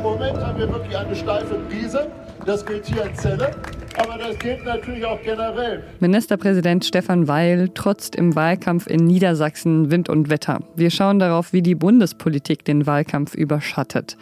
Im 0.00 0.06
Moment 0.06 0.38
haben 0.38 0.58
wir 0.58 0.72
wirklich 0.72 0.96
eine 0.96 1.14
steife 1.14 1.58
Krise. 1.68 2.10
Das 2.46 2.64
gilt 2.64 2.86
hier 2.86 3.04
in 3.04 3.14
Celle. 3.14 3.50
Aber 3.98 4.16
das 4.16 4.38
gilt 4.38 4.64
natürlich 4.64 5.04
auch 5.04 5.20
generell. 5.20 5.84
Ministerpräsident 6.00 6.86
Stefan 6.86 7.28
Weil 7.28 7.68
trotzt 7.68 8.16
im 8.16 8.34
Wahlkampf 8.34 8.86
in 8.86 9.04
Niedersachsen 9.04 9.90
Wind 9.90 10.08
und 10.08 10.30
Wetter. 10.30 10.60
Wir 10.74 10.88
schauen 10.88 11.18
darauf, 11.18 11.52
wie 11.52 11.60
die 11.60 11.74
Bundespolitik 11.74 12.64
den 12.64 12.86
Wahlkampf 12.86 13.34
überschattet. 13.34 14.16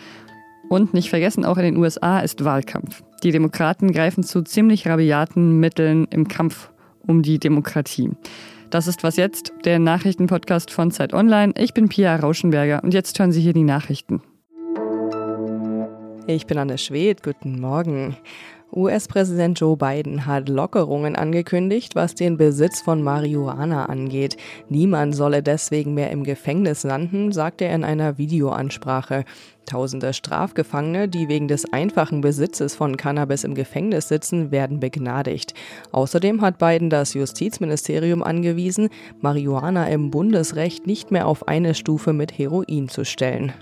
Und 0.69 0.95
nicht 0.95 1.11
vergessen, 1.11 1.45
auch 1.45 1.59
in 1.59 1.63
den 1.63 1.77
USA 1.77 2.19
ist 2.19 2.45
Wahlkampf. 2.45 3.05
Die 3.23 3.31
Demokraten 3.31 3.93
greifen 3.93 4.25
zu 4.25 4.43
ziemlich 4.43 4.89
rabiaten 4.89 5.61
Mitteln 5.61 6.09
im 6.11 6.27
Kampf 6.27 6.71
um 7.07 7.23
die 7.23 7.39
Demokratie. 7.39 8.11
Das 8.71 8.89
ist 8.89 9.05
was 9.05 9.15
jetzt, 9.15 9.53
der 9.65 9.79
Nachrichtenpodcast 9.79 10.73
von 10.73 10.91
Zeit 10.91 11.15
Online. 11.15 11.53
Ich 11.57 11.73
bin 11.73 11.89
Pia 11.89 12.17
Rauschenberger 12.17 12.83
und 12.83 12.95
jetzt 12.95 13.17
hören 13.21 13.31
Sie 13.31 13.41
hier 13.41 13.53
die 13.53 13.63
Nachrichten. 13.63 14.23
Ich 16.31 16.47
bin 16.47 16.59
Anne 16.59 16.77
Schwed, 16.77 17.23
guten 17.23 17.59
Morgen. 17.59 18.15
US-Präsident 18.71 19.59
Joe 19.59 19.79
Biden 19.79 20.27
hat 20.27 20.51
Lockerungen 20.51 21.17
angekündigt, 21.17 21.95
was 21.95 22.15
den 22.15 22.37
Besitz 22.37 22.83
von 22.83 23.03
Marihuana 23.03 23.87
angeht. 23.87 24.37
Niemand 24.69 25.17
solle 25.17 25.43
deswegen 25.43 25.95
mehr 25.95 26.11
im 26.11 26.25
Gefängnis 26.25 26.85
landen, 26.85 27.33
sagte 27.33 27.65
er 27.65 27.75
in 27.75 27.83
einer 27.83 28.19
Videoansprache. 28.19 29.25
Tausende 29.65 30.13
Strafgefangene, 30.13 31.09
die 31.09 31.29
wegen 31.31 31.49
des 31.49 31.73
einfachen 31.73 32.21
Besitzes 32.21 32.75
von 32.75 32.99
Cannabis 32.99 33.45
im 33.45 33.55
Gefängnis 33.55 34.09
sitzen, 34.09 34.51
werden 34.51 34.81
begnadigt. 34.81 35.55
Außerdem 35.93 36.43
hat 36.43 36.59
Biden 36.59 36.91
das 36.91 37.15
Justizministerium 37.15 38.23
angewiesen, 38.23 38.91
Marihuana 39.23 39.89
im 39.89 40.11
Bundesrecht 40.11 40.87
nicht 40.87 41.11
mehr 41.11 41.27
auf 41.27 41.49
eine 41.49 41.75
Stufe 41.75 42.13
mit 42.13 42.37
Heroin 42.37 42.91
zu 42.91 43.07
stellen. 43.07 43.55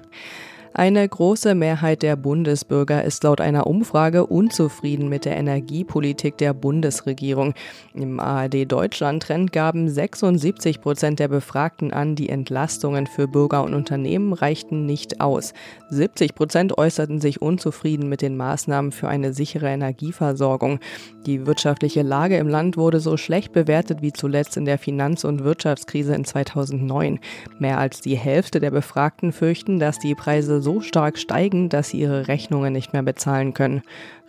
Eine 0.79 1.09
große 1.09 1.55
Mehrheit 1.55 2.03
der 2.03 2.16
Bundesbürger 2.16 3.02
ist 3.02 3.24
laut 3.24 3.41
einer 3.41 3.66
Umfrage 3.66 4.27
unzufrieden 4.27 5.09
mit 5.09 5.24
der 5.24 5.35
Energiepolitik 5.38 6.37
der 6.37 6.52
Bundesregierung. 6.52 7.55
Im 7.95 8.21
ARD 8.21 8.71
Deutschland-Trend 8.71 9.54
gaben 9.54 9.88
76 9.88 10.82
Prozent 10.82 11.19
der 11.19 11.29
Befragten 11.29 11.95
an, 11.95 12.15
die 12.15 12.29
Entlastungen 12.29 13.07
für 13.07 13.27
Bürger 13.27 13.65
und 13.65 13.73
Unternehmen 13.73 14.35
reichten 14.35 14.85
nicht 14.85 15.23
aus. 15.23 15.54
70 15.88 16.35
Prozent 16.35 16.77
äußerten 16.77 17.23
sich 17.23 17.41
unzufrieden 17.41 18.10
mit 18.10 18.21
den 18.21 18.37
Maßnahmen 18.37 18.93
für 18.93 19.09
eine 19.09 19.32
sichere 19.32 19.69
Energieversorgung. 19.69 20.80
Die 21.24 21.47
wirtschaftliche 21.47 22.02
Lage 22.02 22.37
im 22.37 22.49
Land 22.49 22.77
wurde 22.77 23.01
so 23.01 23.16
schlecht 23.16 23.54
bewertet 23.54 24.02
wie 24.02 24.13
zuletzt 24.13 24.59
in 24.59 24.66
der 24.66 24.77
Finanz- 24.77 25.24
und 25.24 25.43
Wirtschaftskrise 25.43 26.15
in 26.15 26.27
2009. 26.27 27.19
Mehr 27.59 27.79
als 27.79 28.02
die 28.02 28.16
Hälfte 28.16 28.60
der 28.60 28.73
Befragten 28.73 29.32
fürchten, 29.32 29.79
dass 29.79 29.99
die 29.99 30.15
Preise 30.15 30.66
so 30.67 30.81
stark 30.81 31.17
steigen, 31.17 31.69
dass 31.69 31.91
sie 31.91 32.01
ihre 32.01 32.27
Rechnungen 32.27 32.73
nicht 32.73 32.93
mehr 32.93 33.05
bezahlen 33.05 33.55
können. 33.55 33.83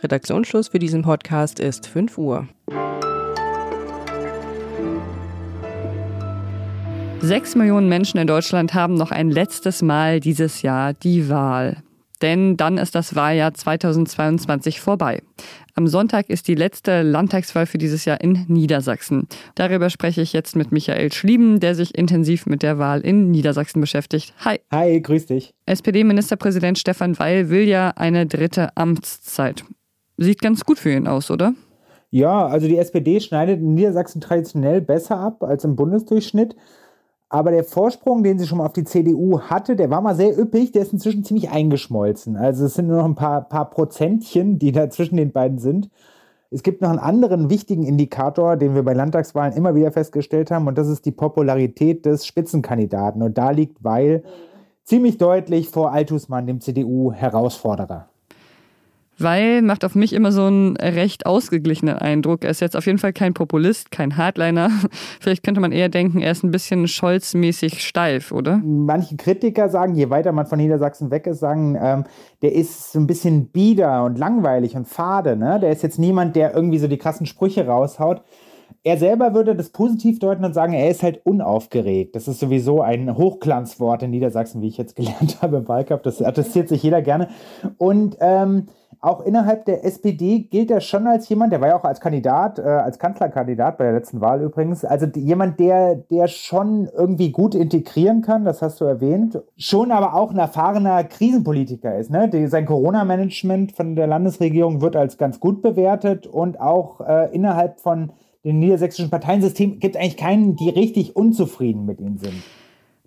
Redaktionsschluss 0.04 0.68
für 0.68 0.78
diesen 0.78 1.02
Podcast 1.02 1.60
ist 1.60 1.88
5 1.88 2.16
Uhr. 2.20 2.48
Sechs 7.22 7.56
Millionen 7.56 7.90
Menschen 7.90 8.20
in 8.20 8.28
Deutschland 8.28 8.76
haben 8.76 8.94
noch 8.94 9.10
ein 9.10 9.32
letztes 9.32 9.82
Mal 9.82 10.20
dieses 10.20 10.62
Jahr 10.62 10.94
die 10.94 11.28
Wahl. 11.28 11.82
Denn 12.22 12.58
dann 12.58 12.78
ist 12.78 12.96
das 12.96 13.16
Wahljahr 13.16 13.54
2022 13.54 14.80
vorbei. 14.80 15.22
Am 15.76 15.88
Sonntag 15.88 16.30
ist 16.30 16.48
die 16.48 16.56
letzte 16.56 17.04
Landtagswahl 17.04 17.68
für 17.68 17.78
dieses 17.78 18.06
Jahr 18.06 18.20
in 18.22 18.46
Niedersachsen. 18.48 19.28
Darüber 19.56 19.90
spreche 19.90 20.22
ich 20.22 20.34
jetzt 20.34 20.56
mit 20.56 20.72
Michael 20.72 21.12
Schlieben, 21.12 21.60
der 21.60 21.76
sich 21.76 21.96
intensiv 21.96 22.48
mit 22.48 22.64
der 22.64 22.80
Wahl 22.80 23.02
in 23.02 23.30
Niedersachsen 23.30 23.80
beschäftigt. 23.80 24.34
Hi. 24.44 24.60
Hi, 24.72 25.00
grüß 25.00 25.28
dich. 25.28 25.54
SPD-Ministerpräsident 25.68 26.80
Stefan 26.80 27.20
Weil 27.20 27.50
will 27.50 27.68
ja 27.68 27.90
eine 27.96 28.26
dritte 28.26 28.76
Amtszeit. 28.76 29.64
Sieht 30.18 30.42
ganz 30.42 30.66
gut 30.66 30.80
für 30.80 30.92
ihn 30.92 31.08
aus, 31.08 31.30
oder? 31.30 31.54
Ja, 32.10 32.48
also 32.48 32.68
die 32.68 32.78
SPD 32.78 33.20
schneidet 33.20 33.60
in 33.60 33.76
Niedersachsen 33.76 34.22
traditionell 34.22 34.82
besser 34.82 35.20
ab 35.20 35.44
als 35.44 35.64
im 35.64 35.76
Bundesdurchschnitt. 35.76 36.56
Aber 37.30 37.52
der 37.52 37.66
Vorsprung, 37.66 38.24
den 38.24 38.40
sie 38.40 38.48
schon 38.48 38.60
mal 38.60 38.66
auf 38.66 38.74
die 38.74 38.86
CDU 38.86 39.42
hatte, 39.42 39.76
der 39.76 39.90
war 39.90 40.00
mal 40.02 40.16
sehr 40.16 40.40
üppig, 40.40 40.72
der 40.72 40.84
ist 40.84 40.94
inzwischen 40.94 41.26
ziemlich 41.26 41.50
eingeschmolzen. 41.50 42.38
Also 42.38 42.66
es 42.66 42.76
sind 42.76 42.88
nur 42.88 42.98
noch 42.98 43.06
ein 43.06 43.16
paar, 43.16 43.42
paar 43.42 43.70
Prozentchen, 43.70 44.60
die 44.60 44.72
da 44.72 44.90
zwischen 44.90 45.18
den 45.18 45.34
beiden 45.34 45.58
sind. 45.58 45.90
Es 46.50 46.64
gibt 46.64 46.82
noch 46.82 46.90
einen 46.90 47.00
anderen 47.00 47.50
wichtigen 47.50 47.84
Indikator, 47.84 48.56
den 48.56 48.74
wir 48.74 48.84
bei 48.84 48.94
Landtagswahlen 48.94 49.54
immer 49.54 49.76
wieder 49.76 49.92
festgestellt 49.92 50.50
haben, 50.52 50.68
und 50.68 50.78
das 50.78 50.88
ist 50.88 51.06
die 51.06 51.12
Popularität 51.12 52.06
des 52.06 52.26
Spitzenkandidaten. 52.26 53.22
Und 53.22 53.38
da 53.38 53.52
liegt 53.52 53.84
Weil 53.84 54.24
ziemlich 54.86 55.18
deutlich 55.18 55.68
vor 55.68 55.92
Altusmann, 55.92 56.48
dem 56.48 56.62
CDU-Herausforderer. 56.62 58.08
Weil 59.20 59.62
macht 59.62 59.84
auf 59.84 59.96
mich 59.96 60.14
immer 60.14 60.32
so 60.32 60.44
einen 60.44 60.78
recht 60.78 61.26
ausgeglichenen 61.26 61.98
Eindruck. 61.98 62.44
Er 62.44 62.52
ist 62.52 62.62
jetzt 62.62 62.78
auf 62.78 62.86
jeden 62.86 63.00
Fall 63.00 63.14
kein 63.14 63.34
Populist, 63.34 63.92
kein 63.92 64.18
Hardliner. 64.18 64.70
Vielleicht 65.20 65.44
könnte 65.44 65.62
man 65.62 65.72
eher 65.72 65.90
denken, 65.90 66.20
er 66.20 66.32
ist 66.32 66.44
ein 66.44 66.52
bisschen 66.52 66.88
Scholz-mäßig 66.88 67.80
steif, 67.80 68.32
oder? 68.32 68.58
Manche 68.64 69.16
Kritiker 69.16 69.70
sagen, 69.70 69.96
je 69.96 70.10
weiter 70.10 70.32
man 70.32 70.46
von 70.46 70.60
Niedersachsen 70.60 71.10
weg 71.10 71.26
ist, 71.28 71.40
sagen, 71.40 71.78
ähm, 71.82 72.04
der 72.42 72.54
ist 72.54 72.92
so 72.92 73.00
ein 73.00 73.08
bisschen 73.08 73.48
bieder 73.48 74.04
und 74.04 74.18
langweilig 74.18 74.76
und 74.76 74.88
fade. 74.88 75.36
Ne? 75.36 75.60
Der 75.60 75.72
ist 75.72 75.84
jetzt 75.84 75.98
niemand, 75.98 76.36
der 76.36 76.54
irgendwie 76.54 76.80
so 76.80 76.88
die 76.88 76.98
krassen 76.98 77.26
Sprüche 77.26 77.66
raushaut. 77.66 78.22
Er 78.84 78.98
selber 78.98 79.34
würde 79.34 79.56
das 79.56 79.70
positiv 79.70 80.20
deuten 80.20 80.46
und 80.46 80.54
sagen, 80.54 80.74
er 80.74 80.90
ist 80.90 81.04
halt 81.04 81.26
unaufgeregt. 81.26 82.16
Das 82.16 82.28
ist 82.28 82.40
sowieso 82.40 82.82
ein 82.82 83.18
Hochglanzwort 83.18 84.04
in 84.04 84.12
Niedersachsen, 84.12 84.62
wie 84.62 84.68
ich 84.68 84.78
jetzt 84.78 84.96
gelernt 84.96 85.38
habe 85.42 85.58
im 85.58 85.68
Wahlkampf. 85.68 86.04
Das 86.04 86.22
attestiert 86.22 86.70
sich 86.70 86.84
jeder 86.84 87.02
gerne. 87.02 87.30
Und 87.78 88.18
ähm, 88.20 88.68
auch 89.00 89.22
innerhalb 89.22 89.66
der 89.66 89.86
SPD 89.86 90.40
gilt 90.40 90.72
er 90.72 90.82
schon 90.82 91.08
als 91.08 91.30
jemand, 91.30 91.52
der 91.52 91.62
war 91.62 91.70
ja 91.70 91.78
auch 91.78 91.84
als 91.84 92.00
Kandidat, 92.00 92.60
äh, 92.60 92.64
als 92.64 93.00
Kanzlerkandidat 93.00 93.78
bei 93.78 93.86
der 93.86 93.94
letzten 93.94 94.22
Wahl 94.22 94.42
übrigens, 94.42 94.84
also 94.84 95.06
jemand, 95.16 95.60
der, 95.60 95.96
der 95.96 96.28
schon 96.28 96.90
irgendwie 96.96 97.32
gut 97.32 97.56
integrieren 97.56 98.22
kann, 98.22 98.46
das 98.46 98.62
hast 98.62 98.82
du 98.82 98.86
erwähnt, 98.86 99.42
schon 99.58 99.92
aber 99.92 100.16
auch 100.16 100.32
ein 100.32 100.38
erfahrener 100.38 101.04
Krisenpolitiker 101.04 101.98
ist. 101.98 102.10
Ne? 102.10 102.30
Die, 102.30 102.48
sein 102.48 102.66
Corona-Management 102.66 103.72
von 103.72 103.96
der 103.96 104.08
Landesregierung 104.08 104.82
wird 104.82 104.96
als 104.96 105.18
ganz 105.18 105.40
gut 105.40 105.62
bewertet 105.62 106.26
und 106.28 106.60
auch 106.60 107.02
äh, 107.02 107.34
innerhalb 107.34 107.80
von 107.80 108.12
dem 108.44 108.60
niedersächsischen 108.60 109.10
Parteiensystem 109.10 109.80
gibt 109.80 109.96
es 109.96 110.02
eigentlich 110.02 110.18
keinen, 110.18 110.56
die 110.56 110.70
richtig 110.70 111.16
unzufrieden 111.16 111.86
mit 111.86 112.00
ihm 112.00 112.18
sind. 112.18 112.42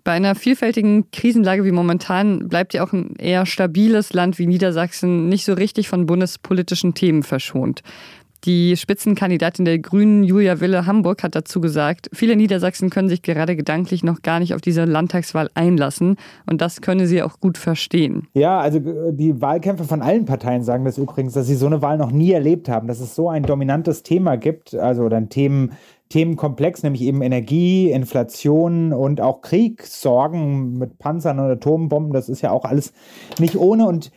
Bei 0.03 0.13
einer 0.13 0.35
vielfältigen 0.35 1.11
Krisenlage 1.11 1.63
wie 1.63 1.71
momentan 1.71 2.47
bleibt 2.47 2.73
ja 2.73 2.83
auch 2.83 2.93
ein 2.93 3.15
eher 3.17 3.45
stabiles 3.45 4.13
Land 4.13 4.39
wie 4.39 4.47
Niedersachsen 4.47 5.29
nicht 5.29 5.45
so 5.45 5.53
richtig 5.53 5.89
von 5.89 6.05
bundespolitischen 6.05 6.93
Themen 6.93 7.23
verschont. 7.23 7.83
Die 8.45 8.75
Spitzenkandidatin 8.75 9.65
der 9.65 9.77
Grünen, 9.77 10.23
Julia 10.23 10.59
Wille 10.59 10.87
Hamburg, 10.87 11.21
hat 11.21 11.35
dazu 11.35 11.61
gesagt, 11.61 12.09
viele 12.11 12.35
Niedersachsen 12.35 12.89
können 12.89 13.07
sich 13.07 13.21
gerade 13.21 13.55
gedanklich 13.55 14.03
noch 14.03 14.23
gar 14.23 14.39
nicht 14.39 14.55
auf 14.55 14.61
diese 14.61 14.85
Landtagswahl 14.85 15.49
einlassen 15.53 16.15
und 16.49 16.59
das 16.59 16.81
könne 16.81 17.05
sie 17.05 17.21
auch 17.21 17.39
gut 17.39 17.59
verstehen. 17.59 18.27
Ja, 18.33 18.59
also 18.59 18.79
äh, 18.79 19.13
die 19.13 19.39
Wahlkämpfer 19.39 19.83
von 19.83 20.01
allen 20.01 20.25
Parteien 20.25 20.63
sagen 20.63 20.85
das 20.85 20.97
übrigens, 20.97 21.33
dass 21.33 21.45
sie 21.45 21.55
so 21.55 21.67
eine 21.67 21.83
Wahl 21.83 21.99
noch 21.99 22.11
nie 22.11 22.31
erlebt 22.31 22.67
haben, 22.67 22.87
dass 22.87 22.99
es 22.99 23.13
so 23.13 23.29
ein 23.29 23.43
dominantes 23.43 24.01
Thema 24.01 24.37
gibt, 24.37 24.73
also 24.73 25.07
dann 25.07 25.29
Themen, 25.29 25.73
Themenkomplex, 26.11 26.83
nämlich 26.83 27.01
eben 27.01 27.21
Energie, 27.21 27.89
Inflation 27.89 28.93
und 28.93 29.21
auch 29.21 29.41
Kriegssorgen 29.41 30.77
mit 30.77 30.99
Panzern 30.99 31.39
und 31.39 31.49
Atombomben. 31.49 32.13
Das 32.13 32.29
ist 32.29 32.41
ja 32.41 32.51
auch 32.51 32.65
alles 32.65 32.93
nicht 33.39 33.55
ohne 33.55 33.87
und 33.87 34.11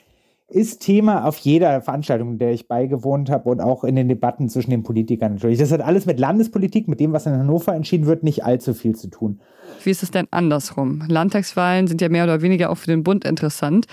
ist 0.49 0.83
Thema 0.83 1.27
auf 1.27 1.39
jeder 1.39 1.81
Veranstaltung, 1.81 2.39
der 2.39 2.53
ich 2.53 2.69
beigewohnt 2.69 3.31
habe 3.31 3.49
und 3.49 3.61
auch 3.61 3.83
in 3.83 3.97
den 3.97 4.09
Debatten 4.09 4.49
zwischen 4.49 4.71
den 4.71 4.83
Politikern 4.83 5.35
natürlich. 5.35 5.59
Das 5.59 5.73
hat 5.73 5.81
alles 5.81 6.07
mit 6.07 6.21
Landespolitik, 6.21 6.87
mit 6.87 7.01
dem, 7.01 7.13
was 7.13 7.27
in 7.27 7.33
Hannover 7.33 7.75
entschieden 7.75 8.07
wird, 8.07 8.23
nicht 8.23 8.45
allzu 8.45 8.75
viel 8.75 8.95
zu 8.95 9.09
tun. 9.09 9.41
Wie 9.83 9.91
ist 9.91 10.03
es 10.03 10.11
denn 10.11 10.27
andersrum? 10.31 11.03
Landtagswahlen 11.09 11.87
sind 11.87 12.01
ja 12.01 12.09
mehr 12.09 12.25
oder 12.25 12.43
weniger 12.43 12.71
auch 12.71 12.77
für 12.77 12.89
den 12.89 13.03
Bund 13.03 13.25
interessant. 13.25 13.87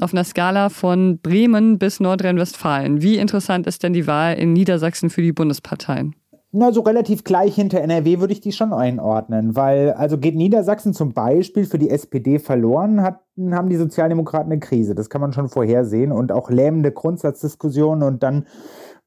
Auf 0.00 0.12
einer 0.12 0.24
Skala 0.24 0.70
von 0.70 1.18
Bremen 1.18 1.78
bis 1.78 2.00
Nordrhein-Westfalen. 2.00 3.02
Wie 3.02 3.16
interessant 3.18 3.66
ist 3.66 3.82
denn 3.82 3.92
die 3.92 4.06
Wahl 4.06 4.34
in 4.34 4.52
Niedersachsen 4.52 5.10
für 5.10 5.22
die 5.22 5.32
Bundesparteien? 5.32 6.14
Na, 6.50 6.72
so 6.72 6.80
relativ 6.80 7.24
gleich 7.24 7.54
hinter 7.54 7.82
NRW 7.82 8.20
würde 8.20 8.32
ich 8.32 8.40
die 8.40 8.52
schon 8.52 8.72
einordnen, 8.72 9.54
weil, 9.54 9.92
also 9.92 10.16
geht 10.16 10.34
Niedersachsen 10.34 10.94
zum 10.94 11.12
Beispiel 11.12 11.66
für 11.66 11.78
die 11.78 11.90
SPD 11.90 12.38
verloren, 12.38 13.02
hatten, 13.02 13.54
haben 13.54 13.68
die 13.68 13.76
Sozialdemokraten 13.76 14.50
eine 14.50 14.60
Krise. 14.60 14.94
Das 14.94 15.10
kann 15.10 15.20
man 15.20 15.34
schon 15.34 15.50
vorhersehen 15.50 16.10
und 16.10 16.32
auch 16.32 16.50
lähmende 16.50 16.90
Grundsatzdiskussionen 16.90 18.02
und 18.02 18.22
dann 18.22 18.46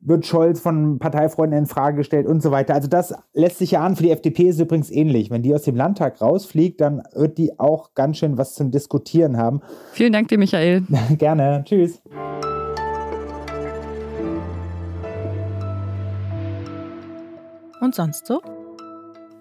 wird 0.01 0.25
Scholz 0.25 0.59
von 0.59 0.99
Parteifreunden 0.99 1.57
in 1.57 1.65
Frage 1.65 1.97
gestellt 1.97 2.27
und 2.27 2.41
so 2.41 2.51
weiter. 2.51 2.73
Also 2.75 2.87
das 2.87 3.13
lässt 3.33 3.59
sich 3.59 3.71
ja 3.71 3.81
an. 3.81 3.95
Für 3.95 4.03
die 4.03 4.11
FDP 4.11 4.43
ist 4.43 4.55
es 4.55 4.61
übrigens 4.61 4.91
ähnlich. 4.91 5.29
Wenn 5.29 5.43
die 5.43 5.53
aus 5.53 5.63
dem 5.63 5.75
Landtag 5.75 6.21
rausfliegt, 6.21 6.81
dann 6.81 7.03
wird 7.13 7.37
die 7.37 7.59
auch 7.59 7.93
ganz 7.93 8.17
schön 8.17 8.37
was 8.37 8.53
zum 8.53 8.71
Diskutieren 8.71 9.37
haben. 9.37 9.61
Vielen 9.93 10.13
Dank 10.13 10.27
dir, 10.27 10.37
Michael. 10.37 10.83
Gerne. 11.17 11.63
Tschüss. 11.65 12.01
Und 17.81 17.95
sonst 17.95 18.27
so? 18.27 18.41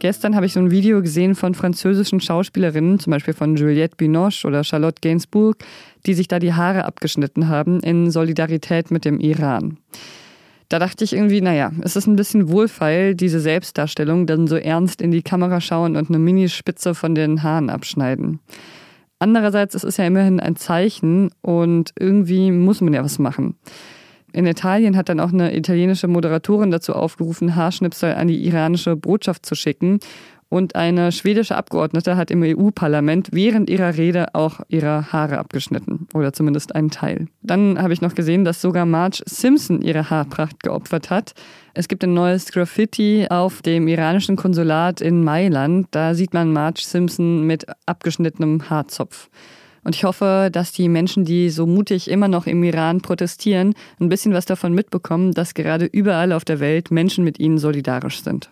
Gestern 0.01 0.35
habe 0.35 0.47
ich 0.47 0.55
so 0.55 0.61
ein 0.61 0.71
Video 0.71 1.03
gesehen 1.03 1.35
von 1.35 1.55
französischen 1.55 2.21
Schauspielerinnen, 2.21 2.99
zum 2.99 3.11
Beispiel 3.11 3.35
von 3.35 3.55
Juliette 3.55 3.97
Binoche 3.97 4.47
oder 4.47 4.65
Charlotte 4.65 5.01
Gainsbourg, 5.03 5.59
die 6.07 6.15
sich 6.15 6.27
da 6.27 6.39
die 6.39 6.55
Haare 6.55 6.87
abgeschnitten 6.87 7.49
haben 7.49 7.81
in 7.81 8.11
Solidarität 8.11 8.91
mit 8.91 9.05
dem 9.05 9.21
Iran. 9.21 9.77
Da 10.71 10.79
dachte 10.79 11.05
ich 11.05 11.13
irgendwie, 11.13 11.43
naja, 11.43 11.73
es 11.83 11.97
ist 11.97 12.07
ein 12.07 12.17
bisschen 12.17 12.49
wohlfeil, 12.49 13.15
diese 13.15 13.41
Selbstdarstellung, 13.41 14.27
dann 14.27 14.47
so 14.47 14.57
ernst 14.57 15.03
in 15.03 15.11
die 15.11 15.23
Kamera 15.23 15.61
schauen 15.61 15.97
und 15.97 16.09
eine 16.09 16.19
Minispitze 16.19 16.95
von 16.95 17.15
den 17.15 17.43
Haaren 17.43 17.69
abschneiden. 17.69 18.41
Andererseits 19.19 19.75
ist 19.75 19.85
es 19.85 19.99
ja 19.99 20.07
immerhin 20.07 20.41
ein 20.41 20.57
Zeichen 20.57 21.31
und 21.43 21.93
irgendwie 21.99 22.53
muss 22.53 22.81
man 22.81 22.95
ja 22.95 23.05
was 23.05 23.19
machen. 23.19 23.57
In 24.33 24.47
Italien 24.47 24.97
hat 24.97 25.09
dann 25.09 25.21
auch 25.21 25.33
eine 25.33 25.57
italienische 25.57 26.09
Moderatorin 26.09 26.71
dazu 26.71 26.95
aufgerufen, 26.95 27.57
Haarschnipsel 27.57 28.15
an 28.15 28.29
die 28.29 28.47
iranische 28.47 28.97
Botschaft 28.97 29.47
zu 29.47 29.55
schicken. 29.55 30.01
Und 30.51 30.75
eine 30.75 31.13
schwedische 31.13 31.57
Abgeordnete 31.57 32.17
hat 32.17 32.33
im 32.33 32.43
EU-Parlament 32.43 33.29
während 33.31 33.71
ihrer 33.71 33.97
Rede 33.97 34.35
auch 34.35 34.59
ihre 34.67 35.13
Haare 35.13 35.39
abgeschnitten. 35.39 36.09
Oder 36.13 36.33
zumindest 36.33 36.75
einen 36.75 36.91
Teil. 36.91 37.29
Dann 37.41 37.81
habe 37.81 37.93
ich 37.93 38.01
noch 38.01 38.17
gesehen, 38.17 38.45
dass 38.45 38.61
sogar 38.61 38.85
Marge 38.85 39.23
Simpson 39.27 39.81
ihre 39.81 40.11
Haarpracht 40.11 40.61
geopfert 40.65 41.09
hat. 41.09 41.35
Es 41.73 41.87
gibt 41.87 42.03
ein 42.03 42.15
neues 42.15 42.51
Graffiti 42.51 43.29
auf 43.31 43.63
dem 43.63 43.87
iranischen 43.87 44.35
Konsulat 44.35 45.01
in 45.01 45.23
Mailand. 45.23 45.87
Da 45.93 46.15
sieht 46.15 46.35
man 46.35 46.53
Marge 46.53 46.83
Simpson 46.83 47.47
mit 47.47 47.67
abgeschnittenem 47.87 48.69
Haarzopf. 48.69 49.31
Und 49.83 49.95
ich 49.95 50.05
hoffe, 50.05 50.51
dass 50.53 50.73
die 50.73 50.89
Menschen, 50.89 51.25
die 51.25 51.51
so 51.51 51.67
mutig 51.67 52.11
immer 52.11 52.29
noch 52.29 52.47
im 52.47 52.63
Iran 52.63 53.01
protestieren, 53.01 53.75
ein 53.99 54.09
bisschen 54.09 54.33
was 54.33 54.45
davon 54.45 54.75
mitbekommen, 54.75 55.33
dass 55.33 55.55
gerade 55.55 55.87
überall 55.87 56.33
auf 56.33 56.45
der 56.45 56.61
Welt 56.61 56.91
Menschen 56.91 57.25
mit 57.25 57.39
ihnen 57.39 57.59
solidarisch 57.59 58.23
sind. 58.23 58.51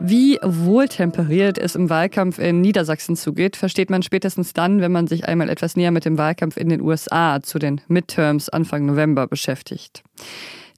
Wie 0.00 0.38
wohltemperiert 0.42 1.58
es 1.58 1.74
im 1.74 1.90
Wahlkampf 1.90 2.38
in 2.38 2.62
Niedersachsen 2.62 3.14
zugeht, 3.14 3.56
versteht 3.56 3.90
man 3.90 4.02
spätestens 4.02 4.54
dann, 4.54 4.80
wenn 4.80 4.92
man 4.92 5.06
sich 5.06 5.28
einmal 5.28 5.50
etwas 5.50 5.76
näher 5.76 5.90
mit 5.90 6.06
dem 6.06 6.16
Wahlkampf 6.16 6.56
in 6.56 6.70
den 6.70 6.80
USA 6.80 7.42
zu 7.42 7.58
den 7.58 7.82
Midterms 7.88 8.48
Anfang 8.48 8.86
November 8.86 9.26
beschäftigt. 9.26 10.02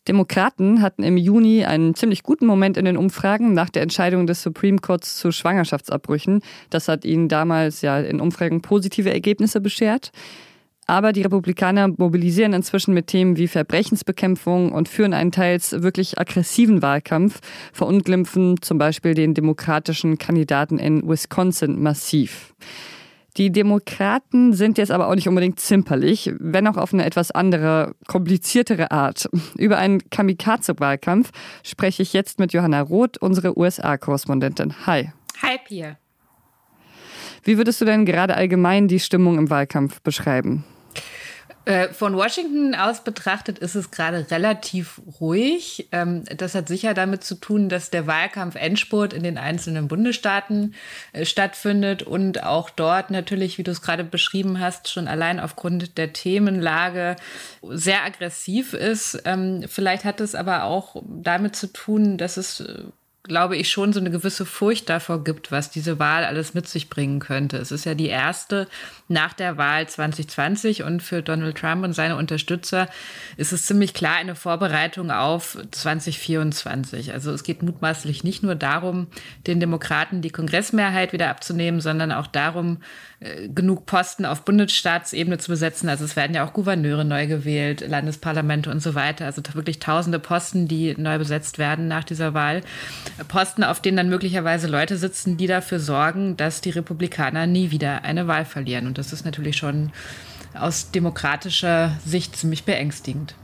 Demokraten 0.08 0.82
hatten 0.82 1.02
im 1.02 1.16
Juni 1.16 1.64
einen 1.64 1.94
ziemlich 1.94 2.22
guten 2.22 2.46
Moment 2.46 2.76
in 2.76 2.84
den 2.84 2.96
Umfragen 2.96 3.52
nach 3.52 3.70
der 3.70 3.82
Entscheidung 3.82 4.26
des 4.26 4.42
Supreme 4.42 4.78
Courts 4.78 5.18
zu 5.18 5.32
Schwangerschaftsabbrüchen. 5.32 6.42
Das 6.70 6.88
hat 6.88 7.04
ihnen 7.04 7.28
damals 7.28 7.82
ja 7.82 7.98
in 8.00 8.20
Umfragen 8.20 8.62
positive 8.62 9.12
Ergebnisse 9.12 9.60
beschert. 9.60 10.10
Aber 10.86 11.12
die 11.12 11.22
Republikaner 11.22 11.86
mobilisieren 11.86 12.52
inzwischen 12.52 12.94
mit 12.94 13.06
Themen 13.06 13.36
wie 13.36 13.46
Verbrechensbekämpfung 13.46 14.72
und 14.72 14.88
führen 14.88 15.14
einen 15.14 15.30
teils 15.30 15.82
wirklich 15.82 16.18
aggressiven 16.18 16.82
Wahlkampf, 16.82 17.38
verunglimpfen 17.72 18.60
zum 18.60 18.78
Beispiel 18.78 19.14
den 19.14 19.34
demokratischen 19.34 20.18
Kandidaten 20.18 20.80
in 20.80 21.08
Wisconsin 21.08 21.80
massiv. 21.80 22.54
Die 23.40 23.50
Demokraten 23.50 24.52
sind 24.52 24.76
jetzt 24.76 24.90
aber 24.90 25.08
auch 25.08 25.14
nicht 25.14 25.26
unbedingt 25.26 25.58
zimperlich, 25.58 26.30
wenn 26.38 26.66
auch 26.66 26.76
auf 26.76 26.92
eine 26.92 27.06
etwas 27.06 27.30
andere, 27.30 27.94
kompliziertere 28.06 28.90
Art. 28.90 29.30
Über 29.56 29.78
einen 29.78 30.10
Kamikaze-Wahlkampf 30.10 31.30
spreche 31.62 32.02
ich 32.02 32.12
jetzt 32.12 32.38
mit 32.38 32.52
Johanna 32.52 32.82
Roth, 32.82 33.16
unsere 33.16 33.58
USA-Korrespondentin. 33.58 34.86
Hi. 34.86 35.12
Hi, 35.40 35.56
Pia. 35.66 35.96
Wie 37.42 37.56
würdest 37.56 37.80
du 37.80 37.86
denn 37.86 38.04
gerade 38.04 38.36
allgemein 38.36 38.88
die 38.88 39.00
Stimmung 39.00 39.38
im 39.38 39.48
Wahlkampf 39.48 40.02
beschreiben? 40.02 40.66
Äh, 41.66 41.88
von 41.88 42.16
Washington 42.16 42.74
aus 42.74 43.04
betrachtet 43.04 43.58
ist 43.58 43.74
es 43.74 43.90
gerade 43.90 44.30
relativ 44.30 45.00
ruhig. 45.20 45.88
Ähm, 45.92 46.24
das 46.36 46.54
hat 46.54 46.68
sicher 46.68 46.94
damit 46.94 47.22
zu 47.22 47.34
tun, 47.34 47.68
dass 47.68 47.90
der 47.90 48.06
Wahlkampf 48.06 48.54
Endspurt 48.54 49.12
in 49.12 49.22
den 49.22 49.36
einzelnen 49.36 49.86
Bundesstaaten 49.86 50.74
äh, 51.12 51.26
stattfindet 51.26 52.02
und 52.02 52.42
auch 52.44 52.70
dort 52.70 53.10
natürlich, 53.10 53.58
wie 53.58 53.62
du 53.62 53.72
es 53.72 53.82
gerade 53.82 54.04
beschrieben 54.04 54.58
hast, 54.58 54.88
schon 54.88 55.06
allein 55.06 55.38
aufgrund 55.38 55.98
der 55.98 56.14
Themenlage 56.14 57.16
sehr 57.62 58.04
aggressiv 58.04 58.72
ist. 58.72 59.20
Ähm, 59.26 59.64
vielleicht 59.68 60.04
hat 60.04 60.20
es 60.20 60.34
aber 60.34 60.64
auch 60.64 61.02
damit 61.04 61.56
zu 61.56 61.70
tun, 61.70 62.16
dass 62.16 62.38
es 62.38 62.60
äh, 62.60 62.84
glaube 63.22 63.56
ich, 63.56 63.70
schon 63.70 63.92
so 63.92 64.00
eine 64.00 64.10
gewisse 64.10 64.46
Furcht 64.46 64.88
davor 64.88 65.22
gibt, 65.24 65.52
was 65.52 65.70
diese 65.70 65.98
Wahl 65.98 66.24
alles 66.24 66.54
mit 66.54 66.66
sich 66.66 66.88
bringen 66.88 67.20
könnte. 67.20 67.58
Es 67.58 67.70
ist 67.70 67.84
ja 67.84 67.94
die 67.94 68.08
erste 68.08 68.66
nach 69.08 69.34
der 69.34 69.58
Wahl 69.58 69.86
2020 69.86 70.84
und 70.84 71.02
für 71.02 71.22
Donald 71.22 71.58
Trump 71.58 71.84
und 71.84 71.92
seine 71.92 72.16
Unterstützer 72.16 72.88
ist 73.36 73.52
es 73.52 73.66
ziemlich 73.66 73.92
klar 73.92 74.16
eine 74.16 74.34
Vorbereitung 74.34 75.10
auf 75.10 75.58
2024. 75.70 77.12
Also 77.12 77.32
es 77.32 77.42
geht 77.42 77.62
mutmaßlich 77.62 78.24
nicht 78.24 78.42
nur 78.42 78.54
darum, 78.54 79.06
den 79.46 79.60
Demokraten 79.60 80.22
die 80.22 80.30
Kongressmehrheit 80.30 81.12
wieder 81.12 81.28
abzunehmen, 81.28 81.82
sondern 81.82 82.12
auch 82.12 82.26
darum, 82.26 82.78
genug 83.54 83.84
Posten 83.84 84.24
auf 84.24 84.46
Bundesstaatsebene 84.46 85.36
zu 85.36 85.50
besetzen. 85.50 85.90
Also 85.90 86.04
es 86.06 86.16
werden 86.16 86.34
ja 86.34 86.46
auch 86.46 86.54
Gouverneure 86.54 87.04
neu 87.04 87.26
gewählt, 87.26 87.84
Landesparlamente 87.86 88.70
und 88.70 88.80
so 88.80 88.94
weiter. 88.94 89.26
Also 89.26 89.42
wirklich 89.52 89.78
tausende 89.78 90.18
Posten, 90.18 90.68
die 90.68 90.94
neu 90.96 91.18
besetzt 91.18 91.58
werden 91.58 91.86
nach 91.86 92.04
dieser 92.04 92.32
Wahl. 92.32 92.62
Posten, 93.28 93.62
auf 93.62 93.80
denen 93.80 93.98
dann 93.98 94.08
möglicherweise 94.08 94.68
Leute 94.68 94.96
sitzen, 94.96 95.36
die 95.36 95.46
dafür 95.46 95.80
sorgen, 95.80 96.38
dass 96.38 96.62
die 96.62 96.70
Republikaner 96.70 97.46
nie 97.46 97.70
wieder 97.70 98.04
eine 98.04 98.26
Wahl 98.26 98.46
verlieren. 98.46 98.86
Und 98.86 98.96
das 98.96 99.12
ist 99.12 99.26
natürlich 99.26 99.58
schon 99.58 99.92
aus 100.54 100.90
demokratischer 100.90 101.98
Sicht 102.04 102.36
ziemlich 102.36 102.64
beängstigend. 102.64 103.34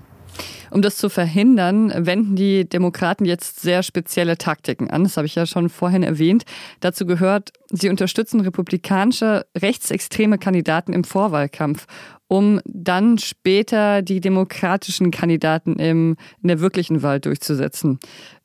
Um 0.70 0.82
das 0.82 0.96
zu 0.96 1.08
verhindern, 1.08 1.92
wenden 1.94 2.36
die 2.36 2.68
Demokraten 2.68 3.24
jetzt 3.24 3.60
sehr 3.60 3.82
spezielle 3.82 4.36
Taktiken 4.36 4.90
an. 4.90 5.04
Das 5.04 5.16
habe 5.16 5.26
ich 5.26 5.34
ja 5.34 5.46
schon 5.46 5.68
vorhin 5.68 6.02
erwähnt. 6.02 6.44
Dazu 6.80 7.06
gehört, 7.06 7.52
sie 7.70 7.88
unterstützen 7.88 8.40
republikanische 8.40 9.46
rechtsextreme 9.56 10.38
Kandidaten 10.38 10.92
im 10.92 11.04
Vorwahlkampf, 11.04 11.86
um 12.28 12.60
dann 12.64 13.18
später 13.18 14.02
die 14.02 14.20
demokratischen 14.20 15.10
Kandidaten 15.10 15.76
im, 15.76 16.16
in 16.42 16.48
der 16.48 16.60
wirklichen 16.60 17.02
Wahl 17.02 17.20
durchzusetzen. 17.20 18.00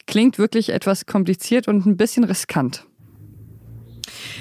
Klingt 0.07 0.37
wirklich 0.37 0.69
etwas 0.69 1.05
kompliziert 1.05 1.67
und 1.67 1.85
ein 1.85 1.97
bisschen 1.97 2.23
riskant. 2.23 2.85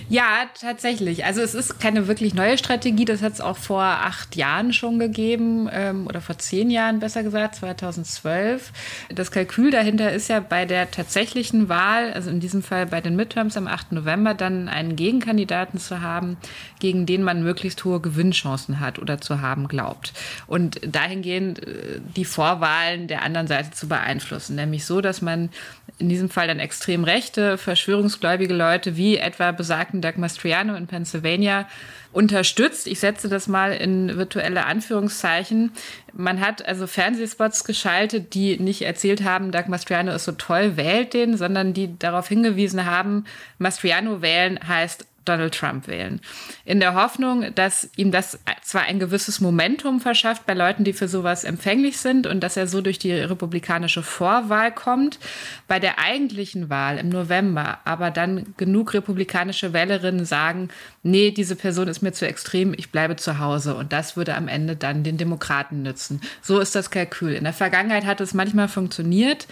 Ja, 0.09 0.47
tatsächlich. 0.61 1.25
Also 1.25 1.41
es 1.41 1.55
ist 1.55 1.81
keine 1.81 2.09
wirklich 2.09 2.35
neue 2.35 2.59
Strategie. 2.59 3.05
Das 3.05 3.23
hat 3.23 3.35
es 3.35 3.41
auch 3.41 3.57
vor 3.57 3.83
acht 3.83 4.37
Jahren 4.37 4.73
schon 4.73 4.99
gegeben 4.99 5.69
ähm, 5.73 6.07
oder 6.07 6.21
vor 6.21 6.39
zehn 6.39 6.71
Jahren 6.71 7.01
besser 7.01 7.23
gesagt, 7.23 7.57
2012. 7.57 8.73
Das 9.15 9.31
Kalkül 9.31 9.71
dahinter 9.71 10.13
ist 10.13 10.29
ja 10.29 10.41
bei 10.41 10.65
der 10.65 10.91
tatsächlichen 10.91 11.69
Wahl, 11.69 12.13
also 12.13 12.31
in 12.31 12.41
diesem 12.41 12.63
Fall 12.63 12.87
bei 12.87 13.01
den 13.01 13.17
Midterms 13.17 13.57
am 13.57 13.67
8. 13.67 13.93
November, 13.93 14.35
dann 14.35 14.69
einen 14.69 14.97
Gegenkandidaten 14.97 15.79
zu 15.79 16.01
haben, 16.01 16.37
gegen 16.81 17.07
den 17.07 17.23
man 17.23 17.43
möglichst 17.43 17.85
hohe 17.85 18.01
Gewinnchancen 18.01 18.81
hat 18.81 18.99
oder 18.99 19.21
zu 19.21 19.41
haben 19.41 19.69
glaubt. 19.69 20.13
Und 20.47 20.81
dahingehend 20.85 21.67
äh, 21.67 22.01
die 22.17 22.25
Vorwahlen 22.25 23.07
der 23.09 23.23
anderen 23.23 23.47
Seite 23.47 23.71
zu 23.71 23.89
beeinflussen. 23.89 24.57
Nämlich 24.57 24.85
so, 24.85 25.01
dass 25.01 25.23
man 25.23 25.51
in 25.99 26.09
diesem 26.09 26.31
Fall 26.31 26.49
dann 26.49 26.59
extrem 26.59 27.05
rechte, 27.05 27.59
verschwörungsgläubige 27.59 28.55
Leute 28.55 28.97
wie 28.97 29.19
etwa 29.19 29.53
besagten 29.81 30.03
Doug 30.03 30.19
Mastriano 30.19 30.75
in 30.75 30.87
Pennsylvania 30.87 31.67
unterstützt. 32.13 32.87
Ich 32.87 33.01
setze 33.01 33.29
das 33.29 33.49
mal 33.49 33.73
in 33.73 34.17
virtuelle 34.19 34.67
Anführungszeichen. 34.67 35.73
Man 36.13 36.41
hat 36.41 36.67
also 36.67 36.87
Fernsehspots 36.87 37.65
geschaltet, 37.65 38.35
die 38.35 38.59
nicht 38.59 38.83
erzählt 38.83 39.25
haben, 39.25 39.53
Doug 39.53 39.69
Mastriano 39.69 40.13
ist 40.13 40.25
so 40.25 40.33
toll, 40.33 40.77
wählt 40.77 41.15
den, 41.15 41.37
sondern 41.37 41.73
die 41.73 41.99
darauf 41.99 42.29
hingewiesen 42.29 42.85
haben, 42.85 43.25
Mastriano 43.59 44.21
wählen 44.21 44.59
heißt 44.67 45.07
Donald 45.31 45.55
Trump 45.55 45.87
wählen. 45.87 46.21
In 46.65 46.81
der 46.81 46.95
Hoffnung, 46.95 47.55
dass 47.55 47.89
ihm 47.97 48.11
das 48.11 48.39
zwar 48.63 48.83
ein 48.83 48.99
gewisses 48.99 49.41
Momentum 49.41 50.01
verschafft 50.01 50.45
bei 50.47 50.55
Leuten, 50.55 50.85
die 50.85 50.93
für 50.93 51.09
sowas 51.09 51.45
empfänglich 51.45 51.99
sind 51.99 52.27
und 52.27 52.41
dass 52.41 52.57
er 52.57 52.67
so 52.67 52.81
durch 52.81 52.99
die 52.99 53.13
republikanische 53.13 54.03
Vorwahl 54.03 54.73
kommt, 54.73 55.19
bei 55.69 55.79
der 55.79 55.99
eigentlichen 55.99 56.69
Wahl 56.69 56.99
im 56.99 57.09
November 57.09 57.79
aber 57.85 58.11
dann 58.11 58.55
genug 58.57 58.95
republikanische 58.95 59.73
Wählerinnen 59.73 60.25
sagen, 60.25 60.69
nee, 61.03 61.31
diese 61.31 61.57
Person 61.57 61.89
ist 61.89 62.03
mir 62.03 62.13
zu 62.13 62.27
extrem, 62.27 62.75
ich 62.77 62.91
bleibe 62.91 63.17
zu 63.17 63.39
Hause 63.39 63.75
und 63.75 63.93
das 63.93 64.17
würde 64.17 64.35
am 64.35 64.49
Ende 64.49 64.77
dann 64.77 65.03
den 65.03 65.17
Demokraten 65.17 65.83
nützen. 65.83 66.21
So 66.43 66.59
ist 66.59 66.75
das 66.75 66.91
Kalkül. 66.91 67.35
In 67.35 67.45
der 67.45 67.53
Vergangenheit 67.53 68.05
hat 68.05 68.21
es 68.21 68.35
manchmal 68.35 68.69
funktioniert 68.69 69.47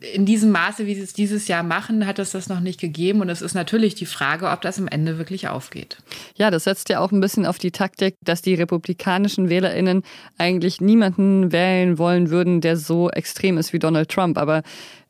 in 0.00 0.24
diesem 0.24 0.50
Maße, 0.50 0.86
wie 0.86 0.94
sie 0.94 1.02
es 1.02 1.12
dieses 1.12 1.46
Jahr 1.48 1.62
machen, 1.62 2.06
hat 2.06 2.18
es 2.18 2.30
das 2.30 2.48
noch 2.48 2.60
nicht 2.60 2.80
gegeben. 2.80 3.20
Und 3.20 3.28
es 3.28 3.42
ist 3.42 3.54
natürlich 3.54 3.94
die 3.94 4.06
Frage, 4.06 4.48
ob 4.48 4.62
das 4.62 4.78
am 4.78 4.88
Ende 4.88 5.18
wirklich 5.18 5.48
aufgeht. 5.48 5.98
Ja, 6.36 6.50
das 6.50 6.64
setzt 6.64 6.88
ja 6.88 7.00
auch 7.00 7.12
ein 7.12 7.20
bisschen 7.20 7.46
auf 7.46 7.58
die 7.58 7.70
Taktik, 7.70 8.16
dass 8.24 8.42
die 8.42 8.54
republikanischen 8.54 9.50
WählerInnen 9.50 10.02
eigentlich 10.38 10.80
niemanden 10.80 11.52
wählen 11.52 11.98
wollen 11.98 12.30
würden, 12.30 12.60
der 12.60 12.76
so 12.76 13.10
extrem 13.10 13.58
ist 13.58 13.72
wie 13.72 13.78
Donald 13.78 14.08
Trump. 14.08 14.38
Aber 14.38 14.62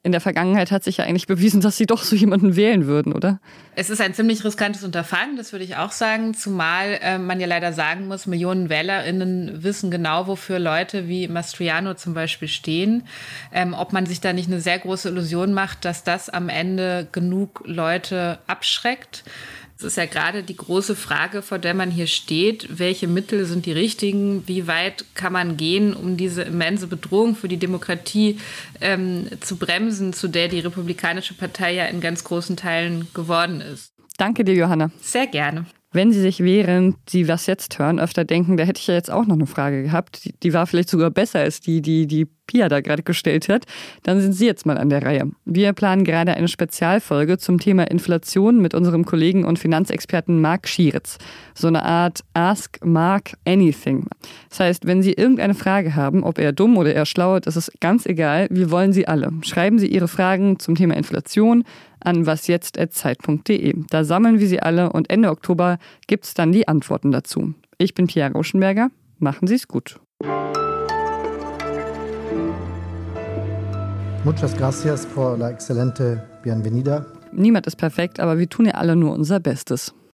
in 0.02 0.12
der 0.12 0.23
Vergangenheit 0.23 0.71
hat 0.71 0.83
sich 0.83 0.97
ja 0.97 1.04
eigentlich 1.04 1.26
bewiesen, 1.26 1.61
dass 1.61 1.76
sie 1.76 1.85
doch 1.85 2.02
so 2.02 2.16
jemanden 2.16 2.57
wählen 2.57 2.87
würden, 2.87 3.12
oder? 3.12 3.38
Es 3.76 3.90
ist 3.90 4.00
ein 4.00 4.14
ziemlich 4.14 4.42
riskantes 4.45 4.83
Unterfangen, 4.83 5.37
das 5.37 5.52
würde 5.52 5.64
ich 5.64 5.76
auch 5.76 5.92
sagen, 5.92 6.33
zumal 6.33 6.99
äh, 7.02 7.19
man 7.19 7.38
ja 7.38 7.47
leider 7.47 7.75
sagen 7.75 8.09
muss, 8.09 8.26
Millionen 8.26 8.71
WählerInnen 8.71 9.62
wissen 9.62 9.90
genau, 9.90 10.26
wofür 10.26 10.59
Leute 10.59 11.07
wie 11.07 11.28
Mastriano 11.28 11.95
zum 11.95 12.14
Beispiel 12.14 12.49
stehen. 12.49 13.02
Ähm, 13.52 13.75
ob 13.75 13.92
man 13.92 14.07
sich 14.07 14.23
da 14.23 14.33
nicht 14.33 14.49
eine 14.49 14.61
sehr 14.61 14.78
große 14.78 15.11
Illusion 15.11 15.52
macht, 15.52 15.85
dass 15.85 16.02
das 16.02 16.30
am 16.30 16.49
Ende 16.49 17.07
genug 17.12 17.62
Leute 17.66 18.38
abschreckt. 18.47 19.25
Es 19.80 19.84
ist 19.84 19.96
ja 19.96 20.04
gerade 20.04 20.42
die 20.42 20.58
große 20.58 20.94
Frage, 20.94 21.40
vor 21.40 21.58
der 21.58 21.72
man 21.72 21.90
hier 21.90 22.06
steht. 22.06 22.78
Welche 22.78 23.08
Mittel 23.08 23.46
sind 23.46 23.64
die 23.64 23.72
richtigen? 23.72 24.46
Wie 24.46 24.66
weit 24.66 25.06
kann 25.14 25.32
man 25.32 25.56
gehen, 25.56 25.94
um 25.94 26.18
diese 26.18 26.42
immense 26.42 26.87
Bedrohung 26.87 27.34
für 27.34 27.49
die 27.49 27.56
Demokratie 27.56 28.38
ähm, 28.82 29.26
zu 29.40 29.56
bremsen, 29.56 30.12
zu 30.12 30.28
der 30.28 30.49
die 30.49 30.60
Republikanische 30.60 31.32
Partei 31.32 31.72
ja 31.72 31.87
in 31.87 32.02
ganz 32.02 32.25
großen 32.25 32.58
Teilen 32.58 33.08
geworden 33.14 33.62
ist? 33.62 33.94
Danke 34.18 34.44
dir, 34.44 34.54
Johanna. 34.54 34.90
Sehr 35.00 35.26
gerne. 35.26 35.64
Wenn 35.92 36.12
Sie 36.12 36.20
sich 36.20 36.40
während 36.40 36.96
Sie 37.08 37.26
was 37.26 37.46
jetzt 37.46 37.78
hören 37.78 37.99
öfter 37.99 38.26
denken, 38.26 38.58
da 38.58 38.64
hätte 38.64 38.80
ich 38.80 38.87
ja 38.87 38.94
jetzt 38.94 39.10
auch 39.10 39.25
noch 39.25 39.34
eine 39.34 39.46
Frage 39.46 39.82
gehabt, 39.82 40.26
die, 40.26 40.34
die 40.38 40.52
war 40.52 40.66
vielleicht 40.66 40.90
sogar 40.90 41.10
besser 41.10 41.38
als 41.38 41.62
die, 41.62 41.80
die 41.80 42.06
die 42.06 42.28
Pia 42.50 42.69
da 42.69 42.80
gerade 42.80 43.04
gestellt 43.04 43.49
hat, 43.49 43.64
dann 44.02 44.21
sind 44.21 44.33
Sie 44.33 44.47
jetzt 44.47 44.66
mal 44.66 44.76
an 44.76 44.90
der 44.90 45.04
Reihe. 45.04 45.30
Wir 45.45 45.73
planen 45.73 46.02
gerade 46.02 46.35
eine 46.35 46.49
Spezialfolge 46.49 47.38
zum 47.38 47.61
Thema 47.61 47.85
Inflation 47.85 48.61
mit 48.61 48.75
unserem 48.75 49.04
Kollegen 49.04 49.45
und 49.45 49.59
Finanzexperten 49.59 50.40
Marc 50.40 50.69
Schieritz. 50.69 51.19
So 51.54 51.69
eine 51.69 51.85
Art 51.85 52.25
Ask 52.35 52.85
Mark 52.85 53.35
Anything. 53.47 54.07
Das 54.49 54.61
heißt, 54.61 54.87
wenn 54.87 55.02
Sie 55.02 55.12
irgendeine 55.12 55.54
Frage 55.54 55.95
haben, 55.95 56.25
ob 56.25 56.38
er 56.38 56.52
dumm 56.52 56.76
oder 56.76 56.92
eher 56.92 57.07
schlau, 57.07 57.38
das 57.38 57.57
ist 57.57 57.80
ganz 57.80 58.04
egal. 58.07 58.49
Wir 58.50 58.73
wollen 58.73 58.92
Sie 58.92 59.07
alle. 59.07 59.30
Schreiben 59.42 59.78
Sie 59.78 59.87
Ihre 59.87 60.09
Fragen 60.09 60.59
zum 60.59 60.75
Thema 60.75 60.97
Inflation, 60.97 61.64
an 62.00 62.26
wasjetzt.zeit.de. 62.26 63.75
Da 63.90 64.04
sammeln 64.04 64.40
wir 64.40 64.49
sie 64.49 64.61
alle 64.61 64.90
und 64.90 65.11
Ende 65.11 65.30
Oktober 65.30 65.78
gibt 66.07 66.25
es 66.25 66.35
dann 66.35 66.50
die 66.50 66.66
Antworten 66.66 67.12
dazu. 67.12 67.54
Ich 67.78 67.95
bin 67.95 68.07
Pierre 68.07 68.33
Rauschenberger. 68.33 68.90
Machen 69.19 69.47
Sie 69.47 69.54
es 69.54 69.69
gut. 69.69 70.00
Muchas 74.22 74.54
gracias 74.54 75.06
por 75.06 75.38
la 75.38 75.50
excelente 75.50 76.22
bienvenida. 76.42 77.06
Niemand 77.32 77.66
ist 77.66 77.76
perfekt, 77.76 78.20
aber 78.20 78.38
wir 78.38 78.48
tun 78.50 78.66
ja 78.66 78.72
alle 78.72 78.94
nur 78.94 79.14
unser 79.14 79.40
Bestes. 79.40 79.94